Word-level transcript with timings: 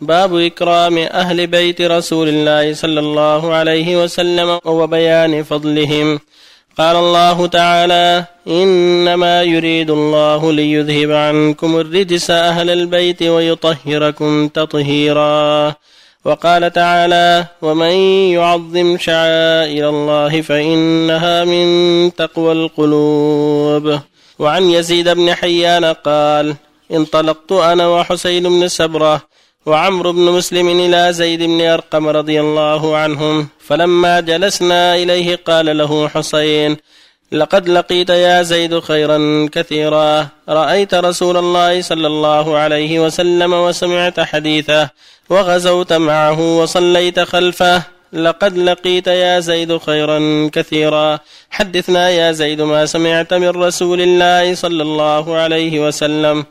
باب 0.00 0.36
إكرام 0.36 0.98
أهل 0.98 1.46
بيت 1.46 1.80
رسول 1.82 2.28
الله 2.28 2.74
صلى 2.74 3.00
الله 3.00 3.54
عليه 3.54 4.02
وسلم 4.02 4.60
وبيان 4.64 5.42
فضلهم. 5.42 6.20
قال 6.78 6.96
الله 6.96 7.46
تعالى 7.46 8.24
إنما 8.48 9.42
يريد 9.42 9.90
الله 9.90 10.52
ليذهب 10.52 11.10
عنكم 11.10 11.76
الرجس 11.76 12.30
أهل 12.30 12.70
البيت 12.70 13.22
ويطهركم 13.22 14.48
تطهيرا. 14.48 15.74
وقال 16.24 16.72
تعالى 16.72 17.44
ومن 17.62 17.92
يعظم 18.32 18.98
شعائر 18.98 19.88
الله 19.88 20.40
فإنها 20.40 21.44
من 21.44 21.66
تقوى 22.14 22.52
القلوب. 22.52 23.98
وعن 24.38 24.62
يزيد 24.70 25.08
بن 25.08 25.34
حيان 25.34 25.84
قال 25.84 26.54
انطلقت 26.92 27.52
أنا 27.52 27.88
وحسين 27.88 28.42
بن 28.42 28.68
سبرة 28.68 29.30
وعمرو 29.66 30.12
بن 30.12 30.20
مسلم 30.20 30.68
إلى 30.68 31.12
زيد 31.12 31.42
بن 31.42 31.60
أرقم 31.60 32.08
رضي 32.08 32.40
الله 32.40 32.96
عنهم 32.96 33.48
فلما 33.58 34.20
جلسنا 34.20 34.94
إليه 34.94 35.36
قال 35.36 35.78
له 35.78 36.08
حسين 36.08 36.76
لقد 37.32 37.68
لقيت 37.68 38.10
يا 38.10 38.42
زيد 38.42 38.78
خيرا 38.78 39.48
كثيرا 39.52 40.28
رأيت 40.48 40.94
رسول 40.94 41.36
الله 41.36 41.82
صلى 41.82 42.06
الله 42.06 42.56
عليه 42.56 43.00
وسلم 43.00 43.52
وسمعت 43.52 44.20
حديثه 44.20 44.90
وغزوت 45.30 45.92
معه 45.92 46.40
وصليت 46.58 47.20
خلفه 47.20 47.82
لقد 48.12 48.58
لقيت 48.58 49.06
يا 49.06 49.40
زيد 49.40 49.78
خيرا 49.78 50.50
كثيرا. 50.52 51.18
حدثنا 51.50 52.10
يا 52.10 52.32
زيد 52.32 52.60
ما 52.60 52.86
سمعت 52.86 53.34
من 53.34 53.48
رسول 53.48 54.00
الله 54.00 54.54
صلى 54.54 54.82
الله 54.82 55.36
عليه 55.36 55.86
وسلم. 55.86 56.44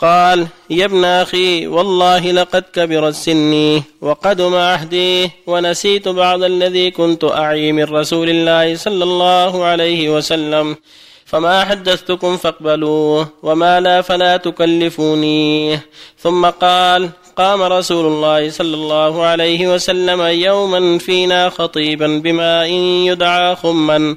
قال 0.00 0.46
يا 0.70 0.84
ابن 0.84 1.04
أخي 1.04 1.66
والله 1.66 2.32
لقد 2.32 2.64
كبرت 2.72 3.14
سني 3.14 3.82
وقدم 4.00 4.54
عهدي 4.54 5.30
ونسيت 5.46 6.08
بعض 6.08 6.42
الذي 6.42 6.90
كنت 6.90 7.24
أعي 7.24 7.72
من 7.72 7.84
رسول 7.84 8.28
الله 8.28 8.76
صلى 8.76 9.04
الله 9.04 9.64
عليه 9.64 10.10
وسلم 10.10 10.76
فما 11.24 11.64
حدثتكم 11.64 12.36
فاقبلوه 12.36 13.28
وما 13.42 13.80
لا 13.80 14.02
فلا 14.02 14.36
تكلفوني. 14.36 15.80
ثم 16.18 16.46
قال 16.46 17.10
قام 17.36 17.62
رسول 17.62 18.06
الله 18.06 18.50
صلى 18.50 18.74
الله 18.74 19.24
عليه 19.24 19.74
وسلم 19.74 20.20
يوما 20.20 20.98
فينا 20.98 21.50
خطيبا 21.50 22.20
بماء 22.24 22.70
يدعى 23.10 23.56
خما 23.56 24.16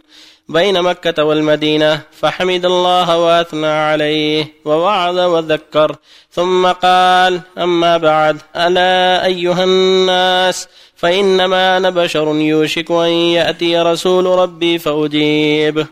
بين 0.50 0.82
مكة 0.82 1.24
والمدينة 1.24 2.02
فحمد 2.12 2.66
الله 2.66 3.18
وأثنى 3.18 3.68
عليه 3.68 4.48
ووعظ 4.66 5.18
وذكر 5.18 5.96
ثم 6.32 6.68
قال 6.68 7.42
أما 7.58 7.98
بعد 7.98 8.38
ألا 8.56 9.26
أيها 9.26 9.64
الناس 9.64 10.68
فإنما 10.96 11.78
أنا 11.78 11.90
بشر 11.90 12.36
يوشك 12.36 12.92
أن 12.92 13.10
يأتي 13.10 13.80
رسول 13.80 14.26
ربي 14.26 14.80
فأجيب. 14.80 15.88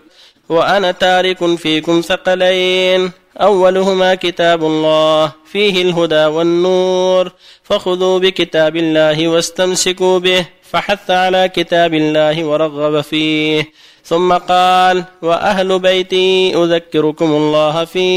وأنا 0.50 0.92
تارك 0.92 1.56
فيكم 1.56 2.02
ثقلين 2.02 3.12
أولهما 3.38 4.16
كتاب 4.16 4.64
الله 4.64 5.32
فيه 5.52 5.82
الهدى 5.82 6.26
والنور 6.26 7.32
فخذوا 7.64 8.20
بكتاب 8.20 8.76
الله 8.76 9.28
واستمسكوا 9.28 10.20
به 10.20 10.46
فحث 10.72 11.12
على 11.12 11.50
كتاب 11.50 11.94
الله 11.94 12.46
ورغب 12.46 13.02
فيه. 13.02 13.72
ثم 14.08 14.34
قال 14.34 15.04
وأهل 15.22 15.80
بيتي 15.80 16.56
أذكركم 16.56 17.26
الله 17.26 17.86
في 17.86 18.08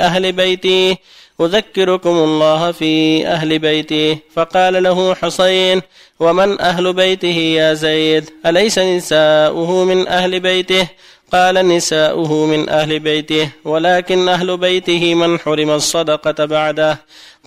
أهل 0.00 0.32
بيتي 0.32 0.96
أذكركم 1.40 2.10
الله 2.10 2.72
في 2.72 3.26
أهل 3.26 3.58
بيتي. 3.58 4.18
فقال 4.34 4.82
له 4.82 5.14
حسين 5.14 5.82
ومن 6.20 6.60
أهل 6.60 6.92
بيته 6.92 7.38
يا 7.60 7.74
زيد؟ 7.74 8.30
أليس 8.46 8.78
نساؤه 8.78 9.84
من 9.84 10.08
أهل 10.08 10.40
بيته؟ 10.40 10.88
قال 11.32 11.68
نساؤه 11.68 12.46
من 12.46 12.68
أهل 12.68 12.98
بيته 12.98 13.48
ولكن 13.64 14.28
أهل 14.28 14.56
بيته 14.56 15.14
من 15.14 15.38
حرم 15.38 15.70
الصدقة 15.70 16.44
بعده. 16.44 16.98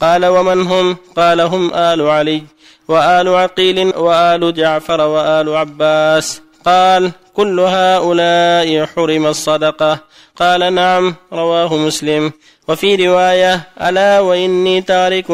قال 0.02 0.26
ومن 0.26 0.68
هم؟ 0.68 0.98
قال 1.16 1.42
هم 1.42 1.74
آل 1.74 2.02
علي 2.02 2.44
وآل 2.88 3.28
عقيل 3.28 3.96
وآل 3.98 4.54
جعفر 4.54 5.02
وآل 5.02 5.56
عباس. 5.56 6.47
قال 6.68 7.12
كل 7.34 7.60
هؤلاء 7.60 8.86
حرم 8.86 9.26
الصدقة. 9.28 10.00
قال 10.40 10.74
نعم 10.74 11.16
رواه 11.34 11.76
مسلم. 11.76 12.32
وفي 12.68 13.08
رواية 13.08 13.62
ألا 13.82 14.20
وإني 14.20 14.82
تارك 14.82 15.26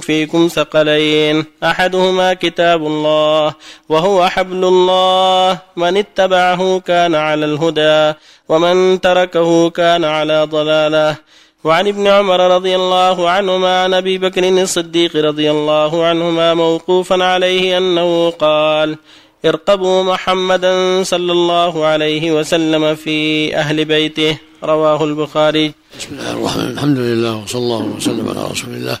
فيكم 0.00 0.48
ثقلين. 0.48 1.44
أحدهما 1.64 2.34
كتاب 2.34 2.86
الله 2.86 3.54
وهو 3.88 4.28
حبل 4.28 4.64
الله. 4.64 5.58
من 5.76 5.96
اتبعه 5.96 6.80
كان 6.80 7.14
على 7.14 7.44
الهدى 7.44 8.18
ومن 8.48 9.00
تركه 9.00 9.70
كان 9.70 10.04
على 10.04 10.44
ضلاله. 10.44 11.16
وعن 11.64 11.88
ابن 11.88 12.06
عمر 12.06 12.40
رضي 12.54 12.76
الله 12.76 13.30
عنهما 13.30 13.82
عن 13.82 13.94
أبي 13.94 14.18
بكر 14.18 14.48
الصديق 14.48 15.16
رضي 15.16 15.50
الله 15.50 16.06
عنهما 16.06 16.54
موقوفا 16.54 17.24
عليه 17.24 17.78
أنه 17.78 18.30
قال 18.30 18.96
ارقبوا 19.44 20.02
محمدا 20.02 21.02
صلى 21.02 21.32
الله 21.32 21.86
عليه 21.86 22.32
وسلم 22.32 22.94
في 22.94 23.50
أهل 23.56 23.84
بيته 23.84 24.38
رواه 24.64 25.04
البخاري. 25.04 25.72
بسم 25.98 26.08
الله 26.12 26.30
الرحمن 26.30 26.62
الرحيم. 26.62 26.78
الحمد 26.78 26.98
لله 26.98 27.36
وصلى 27.36 27.58
الله 27.58 27.82
وسلم 27.82 28.28
على 28.28 28.44
رسول 28.44 28.74
الله 28.74 28.98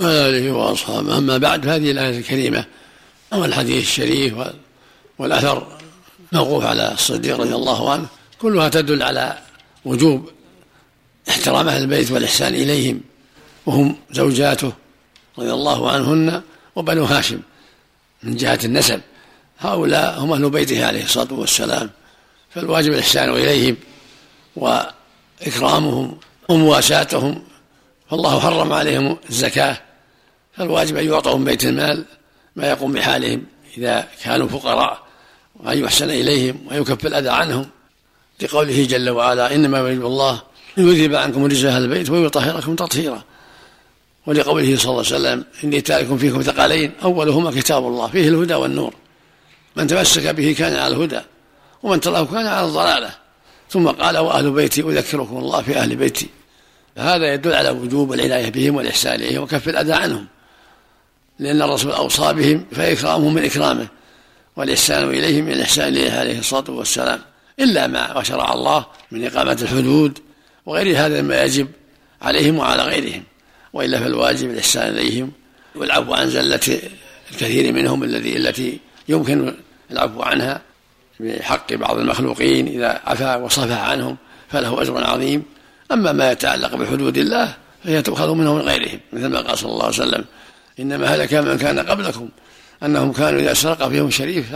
وعلى 0.00 0.28
آله 0.28 0.52
وأصحابه. 0.52 1.18
أما 1.18 1.38
بعد 1.38 1.68
هذه 1.68 1.90
الآية 1.90 2.18
الكريمة 2.18 2.64
والحديث 3.32 3.82
الشريف 3.82 4.34
والأثر 5.18 5.66
موقوف 6.32 6.64
على 6.64 6.92
الصديق 6.92 7.40
رضي 7.40 7.54
الله 7.54 7.90
عنه 7.90 8.06
كلها 8.42 8.68
تدل 8.68 9.02
على 9.02 9.38
وجوب 9.84 10.30
احترام 11.28 11.68
أهل 11.68 11.82
البيت 11.82 12.10
والإحسان 12.10 12.54
إليهم 12.54 13.00
وهم 13.66 13.96
زوجاته 14.12 14.72
رضي 15.38 15.52
الله 15.52 15.90
عنهن 15.90 16.42
وبنو 16.76 17.04
هاشم 17.04 17.40
من 18.22 18.36
جهة 18.36 18.58
النسب. 18.64 19.00
هؤلاء 19.58 20.18
هم 20.18 20.32
أهل 20.32 20.50
بيته 20.50 20.86
عليه 20.86 21.04
الصلاة 21.04 21.32
والسلام 21.32 21.90
فالواجب 22.50 22.92
الإحسان 22.92 23.30
إليهم 23.30 23.76
وإكرامهم 24.56 26.18
ومواساتهم 26.48 27.42
فالله 28.10 28.40
حرم 28.40 28.72
عليهم 28.72 29.16
الزكاة 29.30 29.78
فالواجب 30.56 30.96
أن 30.96 31.06
يعطوا 31.06 31.38
من 31.38 31.44
بيت 31.44 31.64
المال 31.64 32.04
ما 32.56 32.68
يقوم 32.70 32.92
بحالهم 32.92 33.42
إذا 33.78 34.08
كانوا 34.22 34.48
فقراء 34.48 35.06
وأن 35.56 35.84
يحسن 35.84 36.10
إليهم 36.10 36.58
ويكف 36.70 37.06
الأذى 37.06 37.28
عنهم. 37.28 37.66
لقوله 38.42 38.84
جل 38.84 39.10
وعلا 39.10 39.54
إنما 39.54 39.78
يريد 39.78 40.02
الله 40.02 40.42
يذهب 40.76 41.14
عنكم 41.14 41.44
رجس 41.44 41.64
أهل 41.64 41.82
البيت 41.82 42.10
ويطهركم 42.10 42.74
تطهيرا. 42.74 43.22
ولقوله 44.26 44.76
صلى 44.76 44.90
الله 44.90 45.04
عليه 45.06 45.16
وسلم 45.16 45.44
إني 45.64 45.80
تارك 45.80 46.16
فيكم 46.16 46.42
ثقلين 46.42 46.92
أولهما 47.02 47.50
كتاب 47.50 47.86
الله 47.86 48.08
فيه 48.08 48.28
الهدى 48.28 48.54
والنور. 48.54 48.94
من 49.76 49.86
تمسك 49.86 50.26
به 50.26 50.54
كان 50.58 50.76
على 50.76 50.94
الهدى 50.96 51.20
ومن 51.82 52.00
تركه 52.00 52.24
كان 52.24 52.46
على 52.46 52.66
الضلالة. 52.66 53.10
ثم 53.70 53.88
قال 53.88 54.18
وأهل 54.18 54.50
بيتي 54.50 54.80
أذكركم 54.80 55.36
الله 55.36 55.62
في 55.62 55.76
أهل 55.76 55.96
بيتي. 55.96 56.28
هذا 56.98 57.34
يدل 57.34 57.52
على 57.52 57.70
وجوب 57.70 58.12
العناية 58.12 58.50
بهم 58.50 58.76
والإحسان 58.76 59.14
إليهم 59.14 59.42
وكف 59.42 59.68
الأذى 59.68 59.92
عنهم. 59.92 60.26
لأن 61.38 61.62
الرسول 61.62 61.92
أوصى 61.92 62.32
بهم 62.32 62.66
فإكرامهم 62.72 63.34
من 63.34 63.44
إكرامه 63.44 63.88
والإحسان 64.56 65.10
إليهم 65.10 65.44
من 65.44 65.52
الاحسان 65.52 65.88
إليه 65.88 66.12
عليه 66.12 66.38
الصلاة 66.38 66.70
والسلام. 66.70 67.20
إلا 67.60 67.86
ما 67.86 68.22
شرع 68.22 68.52
الله 68.52 68.86
من 69.10 69.26
إقامة 69.26 69.58
الحدود 69.62 70.18
وغير 70.66 70.98
هذا 70.98 71.22
مما 71.22 71.42
يجب 71.42 71.68
عليهم 72.22 72.58
وعلى 72.58 72.82
غيرهم. 72.82 73.22
وإلا 73.72 74.00
فالواجب 74.00 74.50
الإحسان 74.50 74.98
إليهم. 74.98 75.32
والعفو 75.74 76.14
عن 76.14 76.30
زلة 76.30 76.80
الكثير 77.32 77.72
منهم 77.72 78.02
الذي 78.02 78.36
التي 78.36 78.78
يمكن 79.08 79.54
العفو 79.90 80.22
عنها 80.22 80.60
بحق 81.20 81.74
بعض 81.74 81.98
المخلوقين 81.98 82.68
إذا 82.68 83.00
عفا 83.06 83.36
وصفح 83.36 83.78
عنهم 83.78 84.16
فله 84.48 84.82
أجر 84.82 85.04
عظيم. 85.04 85.42
أما 85.92 86.12
ما 86.12 86.32
يتعلق 86.32 86.74
بحدود 86.74 87.16
الله 87.18 87.54
فهي 87.84 88.02
تؤخذ 88.02 88.34
منه 88.34 88.54
من 88.54 88.60
غيرهم 88.60 89.00
مثل 89.12 89.26
ما 89.26 89.40
قال 89.40 89.58
صلى 89.58 89.72
الله 89.72 89.84
عليه 89.84 89.94
وسلم 89.94 90.24
إنما 90.80 91.06
هلك 91.06 91.34
من 91.34 91.58
كان 91.58 91.78
قبلكم 91.78 92.28
أنهم 92.82 93.12
كانوا 93.12 93.40
إذا 93.40 93.54
سرق 93.54 93.88
فيهم 93.88 94.10
شريف 94.10 94.46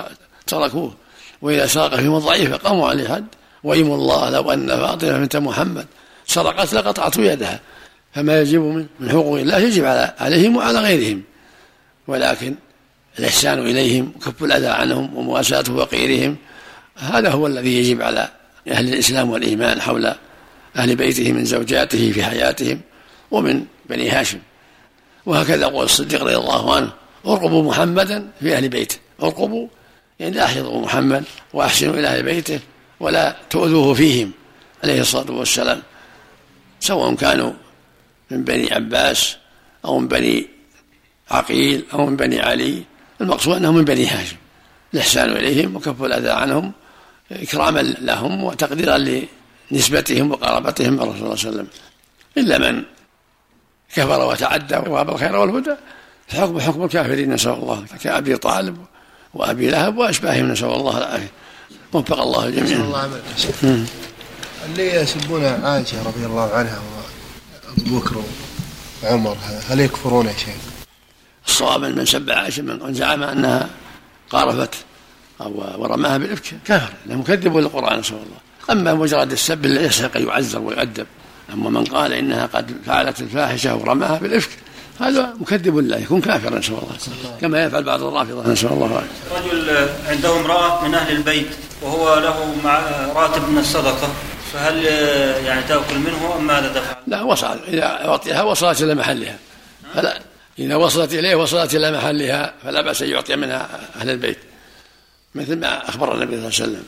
تركوه 0.47 0.95
وإذا 1.43 1.67
سرق 1.67 1.97
فيهم 1.97 2.17
الضعيف 2.17 2.55
فقاموا 2.55 2.89
عليه 2.89 3.09
حد 3.09 3.27
وإيم 3.65 3.93
الله 3.93 4.31
لو 4.31 4.53
أن 4.53 4.69
فاطمة 4.69 5.19
بنت 5.19 5.37
محمد 5.37 5.87
سرقت 6.27 6.75
لقطعت 6.75 7.17
يدها. 7.17 7.61
فما 8.15 8.41
يجب 8.41 8.87
من 9.01 9.11
حقوق 9.11 9.41
الله 9.41 9.59
يجب 9.59 9.85
عليهم 10.21 10.57
وعلى 10.57 10.79
غيرهم. 10.79 11.23
ولكن 12.07 12.55
الإحسان 13.19 13.59
إليهم 13.59 14.13
وكف 14.17 14.45
الأذى 14.45 14.67
عنهم 14.67 15.17
ومواساة 15.17 15.63
فقيرهم 15.63 16.37
هذا 16.97 17.31
هو 17.31 17.47
الذي 17.47 17.79
يجب 17.79 18.03
على 18.03 18.29
أهل 18.69 18.89
الإسلام 18.89 19.31
والإيمان 19.31 19.81
حول 19.81 20.15
أهل 20.77 20.97
بيته 20.97 21.33
من 21.33 21.45
زوجاته 21.45 22.13
في 22.13 22.25
حياتهم 22.25 22.81
ومن 23.31 23.65
بني 23.89 24.11
هاشم. 24.11 24.39
وهكذا 25.27 25.61
يقول 25.61 25.85
الصديق 25.85 26.23
رضي 26.23 26.37
الله 26.37 26.75
عنه 26.77 26.93
ارقبوا 27.27 27.63
محمدا 27.63 28.29
في 28.41 28.57
أهل 28.57 28.69
بيته. 28.69 28.97
ارقبوا 29.23 29.69
يعني 30.21 30.35
لاحظوا 30.37 30.81
محمد 30.81 31.25
وأحسنوا 31.53 31.95
إلى 31.95 32.09
أهل 32.09 32.23
بيته 32.23 32.61
ولا 33.01 33.37
تؤذوه 33.51 33.95
فيهم 33.95 34.33
عليه 34.85 35.01
الصلاة 35.01 35.31
والسلام. 35.31 35.83
سواء 36.81 37.15
كانوا 37.15 37.53
من 38.31 38.45
بني 38.45 38.75
عباس 38.75 39.37
أو 39.85 39.99
من 39.99 40.09
بني 40.09 40.47
عقيل 41.31 41.85
أو 41.93 42.07
من 42.07 42.17
بني 42.17 42.41
علي. 42.41 42.83
المقصود 43.21 43.57
أنهم 43.57 43.75
من 43.75 43.85
بني 43.85 44.07
هاشم. 44.07 44.37
الإحسان 44.95 45.31
إليهم 45.31 45.77
وكف 45.77 46.03
الأذى 46.03 46.31
عنهم 46.31 46.73
إكراما 47.33 47.81
لهم 47.81 48.45
وتقديرا 48.45 49.27
لنسبتهم 49.73 50.31
وقرابتهم 50.31 50.93
من 50.93 51.01
الرسول 51.01 51.19
صلى 51.19 51.25
الله 51.25 51.39
عليه 51.39 51.51
وسلم. 51.51 51.67
إلا 52.39 52.59
من 52.59 52.83
كفر 53.95 54.27
وتعدى 54.27 54.77
وأبى 54.77 55.13
الخير 55.13 55.37
والهدى 55.37 55.75
فحكم 56.29 56.61
حكم 56.61 56.85
الكافرين 56.85 57.33
نسأل 57.33 57.53
الله. 57.53 57.85
كابي 58.03 58.37
طالب 58.37 58.77
وأبي 59.35 59.71
لهب 59.71 59.99
وأشباههم 59.99 60.49
نسأل 60.49 60.69
الله 60.69 60.99
العافية. 60.99 61.31
وفق 61.93 62.21
الله 62.21 62.47
الجميع. 62.47 62.77
الله 62.77 63.21
اللي 64.67 64.95
يسبون 64.95 65.45
عائشة 65.45 66.03
رضي 66.03 66.27
الله 66.27 66.51
عنها 66.55 66.81
وأبو 67.79 67.99
بكر 67.99 68.23
وعمر 69.03 69.37
هل 69.69 69.81
يكفرون 69.81 70.27
يا 70.27 70.33
شيخ؟ 70.33 70.70
الصواب 71.47 71.85
من 71.85 72.07
سب 72.07 72.31
عائشة 72.31 72.63
من 72.63 72.95
زعم 72.95 73.23
أنها 73.23 73.69
قارفت 74.31 74.75
أو 75.41 75.75
ورماها 75.79 76.19
بالإفك. 76.19 76.55
كافر. 76.65 76.93
لأنه 77.07 77.21
مكذب 77.21 77.57
للقرآن 77.57 77.99
نسأل 77.99 78.15
الله. 78.17 78.41
أما 78.71 78.95
مجرد 78.95 79.33
السب 79.33 79.65
يستحق 79.65 80.17
أن 80.17 80.27
يعذر 80.27 80.59
ويؤدب. 80.59 81.07
أما 81.53 81.71
من 81.71 81.85
قال 81.85 82.13
إنها 82.13 82.47
قد 82.47 82.77
فعلت 82.87 83.21
الفاحشة 83.21 83.77
ورماها 83.77 84.19
بالإفك 84.19 84.51
هذا 85.01 85.35
مكذب 85.41 85.77
لله 85.77 85.97
يكون 85.97 86.21
كافرا 86.21 86.59
نسأل 86.59 86.75
الله. 86.75 87.39
كما 87.41 87.65
يفعل 87.65 87.83
بعض 87.85 88.03
الرافضة 88.03 88.53
نسأل 88.53 88.73
الله. 88.73 89.03
رجل 89.31 89.89
عنده 90.09 90.41
امرأة 90.41 90.89
من 90.89 90.95
أهل 90.95 91.17
البيت 91.17 91.49
وهو 91.83 92.19
له 92.19 92.55
مع 92.65 92.81
راتب 93.15 93.49
من 93.49 93.59
الصدقة 93.59 94.09
فهل 94.53 94.85
يعني 95.45 95.63
تأكل 95.63 95.99
منه 95.99 96.35
أم 96.37 96.47
ماذا 96.47 96.69
تفعل؟ 96.69 96.97
لا 97.07 97.23
وصل 97.23 97.59
إذا 97.69 97.85
أعطيها 97.85 98.43
وصلت 98.43 98.83
إلى 98.83 98.95
محلها. 98.95 99.37
فلا 99.95 100.21
إذا 100.61 100.77
وصلت 100.77 101.15
إليه 101.15 101.35
وصلت 101.35 101.75
إلى 101.75 101.93
محلها 101.93 102.55
فلا 102.63 102.81
بأس 102.81 103.03
أن 103.03 103.09
يعطي 103.09 103.37
منها 103.37 103.81
أهل 103.97 104.11
البيت 104.11 104.39
مثل 105.35 105.57
ما 105.57 105.89
أخبر 105.89 106.15
النبي 106.15 106.31
صلى 106.31 106.37
الله 106.37 106.55
عليه 106.61 106.73
وسلم. 106.73 106.85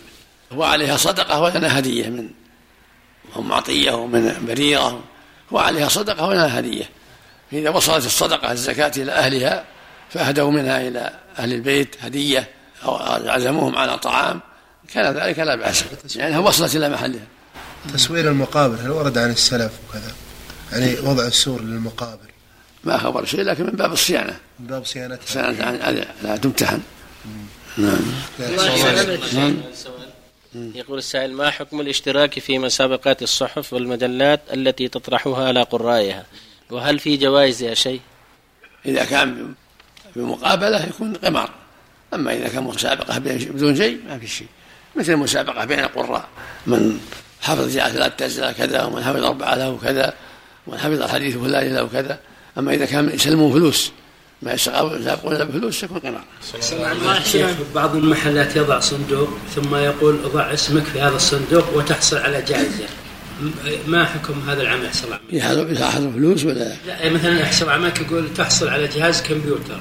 هو 0.52 0.62
عليها 0.62 0.96
صدقة 0.96 1.40
ولنا 1.40 1.78
هدية 1.78 2.08
من 2.08 2.28
هم 3.36 3.52
عطية 3.52 3.92
ومن 3.92 4.46
بريرة. 4.46 5.04
وعليها 5.50 5.88
صدقة 5.88 6.26
ولنا 6.26 6.58
هدية. 6.58 6.84
إذا 7.52 7.70
وصلت 7.70 8.06
الصدقة 8.06 8.52
الزكاة 8.52 8.92
إلى 8.96 9.12
أهلها 9.12 9.64
فأهدوا 10.10 10.50
منها 10.50 10.88
إلى 10.88 11.12
أهل 11.38 11.52
البيت 11.52 11.96
هدية 12.00 12.48
أو 12.84 12.96
عزموهم 13.30 13.76
على 13.76 13.98
طعام 13.98 14.40
كان 14.94 15.14
ذلك 15.14 15.38
لا 15.38 15.54
بأس 15.54 15.84
يعني 16.16 16.38
وصلت 16.38 16.76
إلى 16.76 16.88
محلها. 16.88 17.26
تصوير 17.94 18.28
المقابر 18.28 18.74
هل 18.74 18.90
ورد 18.90 19.18
عن 19.18 19.30
السلف 19.30 19.72
وكذا؟ 19.88 20.12
يعني 20.72 21.00
وضع 21.00 21.26
السور 21.26 21.60
للمقابر 21.60 22.32
ما 22.84 22.98
خبر 22.98 23.24
شيء 23.24 23.40
لكن 23.40 23.66
من 23.66 23.72
باب 23.72 23.92
الصيانة. 23.92 24.36
من 24.60 24.66
باب 24.66 24.84
صيانتها. 24.84 25.26
صيانة 25.26 26.06
لا 26.22 26.36
تمتحن. 26.36 26.80
نعم. 27.78 28.00
نعم. 29.32 29.56
يقول 30.54 30.98
السائل 30.98 31.32
ما 31.32 31.50
حكم 31.50 31.80
الاشتراك 31.80 32.38
في 32.38 32.58
مسابقات 32.58 33.22
الصحف 33.22 33.72
والمجلات 33.72 34.40
التي 34.52 34.88
تطرحها 34.88 35.46
على 35.46 35.62
قرائها؟ 35.62 36.26
وهل 36.70 36.98
في 36.98 37.16
جوائز 37.16 37.62
يا 37.62 37.74
شيء 37.74 38.00
إذا 38.86 39.04
كان 39.04 39.54
بمقابلة 40.16 40.86
يكون 40.86 41.14
قمار. 41.14 41.50
أما 42.14 42.32
إذا 42.32 42.48
كان 42.48 42.62
مسابقة 42.62 43.18
بدون 43.18 43.76
شيء 43.76 44.00
ما 44.08 44.18
في 44.18 44.26
شيء. 44.26 44.46
مثل 44.96 45.12
المسابقة 45.12 45.64
بين 45.64 45.80
القراء 45.80 46.28
من 46.66 47.00
حفظ 47.40 47.74
جاء 47.74 47.90
ثلاثة 47.90 48.24
أجزاء 48.24 48.52
كذا 48.52 48.82
ومن 48.84 49.04
حفظ 49.04 49.24
أربعة 49.24 49.54
له 49.54 49.78
كذا 49.82 50.14
ومن 50.66 50.78
حفظ 50.78 51.02
الحديث 51.02 51.36
فلان 51.36 51.74
له 51.74 51.86
كذا. 51.86 52.20
أما 52.58 52.74
إذا 52.74 52.84
كان 52.84 53.10
يسلمون 53.14 53.52
فلوس 53.52 53.92
ما 54.42 54.52
يسابقون 54.52 55.44
بفلوس 55.44 55.82
يكون 55.82 55.98
قمار. 55.98 56.24
بعض 57.74 57.96
المحلات 57.96 58.56
يضع 58.56 58.80
صندوق 58.80 59.28
ثم 59.54 59.74
يقول 59.74 60.18
ضع 60.22 60.52
اسمك 60.52 60.82
في 60.82 61.00
هذا 61.00 61.16
الصندوق 61.16 61.76
وتحصل 61.76 62.16
على 62.16 62.42
جائزة. 62.42 62.84
ما 63.86 64.04
حكم 64.04 64.34
هذا 64.48 64.62
العمل 64.62 64.84
يحصل 64.84 65.12
عمل؟ 65.12 65.20
يحصل 65.32 66.12
فلوس 66.12 66.44
ولا؟ 66.44 66.76
لا 66.86 67.10
مثلا 67.10 67.40
يحصل 67.40 67.70
عملك 67.70 68.00
يقول 68.00 68.34
تحصل 68.34 68.68
على 68.68 68.88
جهاز 68.88 69.22
كمبيوتر. 69.22 69.80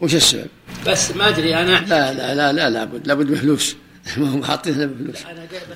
وش 0.00 0.14
السبب؟ 0.14 0.46
بس 0.86 1.10
ما 1.10 1.28
أدري 1.28 1.54
أنا 1.56 1.84
لا 1.86 2.12
لا 2.12 2.34
لا 2.34 2.52
لا 2.52 2.70
لابد 2.70 3.06
لابد 3.06 3.26
بفلوس 3.26 3.76
ما 4.16 4.34
هم 4.34 4.44
حاطين 4.44 4.78
له 4.80 4.86
بفلوس 4.86 5.16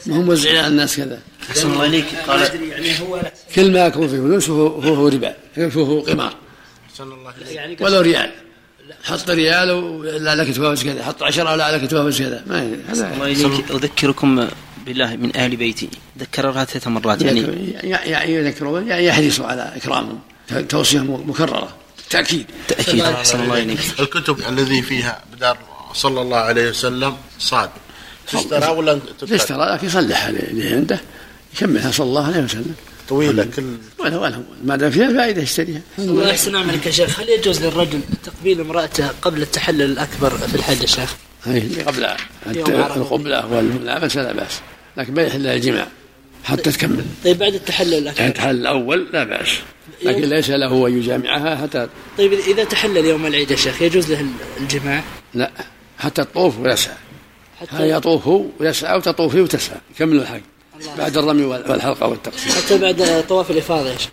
ما 0.07 0.17
هم 0.17 0.25
موزعين 0.25 0.57
على 0.57 0.67
الناس 0.67 0.97
كذا. 0.97 1.21
أحسن 1.51 1.73
الله 1.73 1.85
اليك 1.85 2.07
قال 2.27 2.41
يعني 2.71 3.01
هو 3.01 3.33
كل 3.55 3.73
ما 3.73 3.87
يكون 3.87 4.09
في 4.09 4.17
فلوس 4.17 4.51
هو 4.51 4.67
هو 4.67 5.09
ربا. 5.09 5.35
هو 5.59 6.01
قمار. 6.01 6.37
الله 7.01 7.33
يعني 7.51 7.77
ولو 7.81 8.01
ريال. 8.01 8.31
حط 9.05 9.31
ريال 9.31 9.71
ولا 9.71 10.35
لك 10.35 10.49
تفوز 10.49 10.85
كذا. 10.85 11.05
حط 11.05 11.23
عشرة 11.23 11.53
ولا 11.53 11.77
لك 11.77 11.91
تفوز 11.91 12.19
كذا. 12.23 12.45
ما 12.47 12.77
الله 13.15 13.29
يجزيك 13.29 13.71
أذكركم 13.71 14.49
بالله 14.87 15.17
من 15.17 15.37
أهل 15.37 15.57
بيتي. 15.57 15.89
ذكرها 16.19 16.65
ثلاث 16.65 16.89
مرات. 16.89 17.23
يعني 17.23 17.41
يعني 17.83 18.33
يذكرون. 18.33 18.89
يعني 18.89 19.07
يحرصوا 19.07 19.47
على 19.47 19.73
إكرامهم. 19.77 20.19
توصية 20.69 21.01
مكررة. 21.01 21.77
تأكيد. 22.11 22.47
تأكيد. 22.69 23.01
أحسن 23.01 23.43
الله 23.43 23.63
إليك. 23.63 23.81
الكتب 24.01 24.41
الذي 24.49 24.83
فيها 24.83 25.23
بدار 25.33 25.59
صلى 25.95 26.23
الله 26.23 26.37
عليه 26.37 26.69
وسلم 26.69 27.17
صاد. 27.39 27.71
تشترى 28.33 28.69
ولا 28.69 29.01
تشترى 29.21 29.75
لكن 29.75 29.87
يصلحها 29.87 30.31
اللي 30.31 30.75
عنده 30.75 31.01
يكملها 31.55 31.91
صلى 31.91 32.07
الله 32.07 32.27
عليه 32.27 32.45
وسلم 32.45 32.75
طويله 33.09 33.49
كل 33.57 33.63
ولا 33.99 34.19
ولا 34.19 34.43
ما 34.65 34.77
دام 34.77 34.91
فيها 34.91 35.13
فائدة 35.13 35.43
يشتريها. 35.43 35.81
الله 35.99 36.29
يحسن 36.29 36.57
عملك 36.57 36.87
يا 36.87 36.91
شيخ، 36.91 37.21
هل 37.21 37.29
يجوز 37.29 37.65
للرجل 37.65 38.01
تقبيل 38.25 38.61
امرأته 38.61 39.09
قبل 39.23 39.43
التحلل 39.43 39.83
الأكبر 39.83 40.31
في 40.31 40.55
الحج 40.55 40.81
يا 40.81 40.87
شيخ؟ 40.87 41.15
اي 41.47 41.61
قبل 41.83 42.07
القبلة 42.97 43.47
والملامسه 43.47 44.23
لا 44.23 44.33
بأس، 44.33 44.61
لكن 44.97 45.15
ما 45.15 45.23
يحل 45.23 45.47
الجماع 45.47 45.89
حتى 46.45 46.73
تكمل. 46.73 47.05
طيب 47.25 47.39
بعد 47.39 47.55
التحلل 47.55 47.95
الأكبر؟ 47.95 48.21
يعني 48.21 48.33
التحلل 48.33 48.61
الأول 48.61 49.07
لا 49.13 49.25
بأس، 49.25 49.49
لكن 50.03 50.23
ليس 50.23 50.51
له 50.51 50.87
ان 50.87 50.99
يجامعها 50.99 51.57
حتى 51.57 51.89
طيب 52.19 52.33
إذا 52.33 52.65
تحلل 52.65 53.05
يوم 53.05 53.27
العيد 53.27 53.51
يا 53.51 53.57
شيخ 53.57 53.83
يجوز 53.83 54.13
له 54.13 54.27
الجماع؟ 54.61 55.03
لا 55.35 55.51
حتى 55.99 56.23
الطوف 56.23 56.59
ويسعى. 56.59 56.95
حتى 57.69 57.91
يطوف 57.91 58.29
ويسعى 58.61 58.97
وتطوفي 58.97 59.41
وتسعى، 59.41 59.79
يكمل 59.95 60.17
الحج. 60.17 60.41
بعد 60.99 61.17
الرمي 61.17 61.45
والحلقة 61.45 62.07
والتقصير 62.07 62.53
حتى 62.53 62.79
بعد 62.79 63.25
طواف 63.29 63.51
الإفاضة 63.51 63.91
يا 63.91 63.99
شيخ 63.99 64.11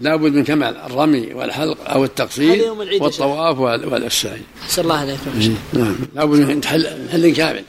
لابد 0.00 0.32
من 0.32 0.44
كمال 0.44 0.76
الرمي 0.76 1.34
والحلق 1.34 1.90
أو 1.90 2.04
التقصير 2.04 2.72
والطواف 3.00 3.58
والسعي. 3.58 4.40
صلى 4.68 4.82
الله 4.82 4.98
عليه 4.98 5.14
وسلم 5.14 5.56
نعم. 5.72 5.96
لابد 6.14 6.38
من 6.38 6.64
حل 6.64 7.08
حل 7.12 7.34
كامل. 7.34 7.64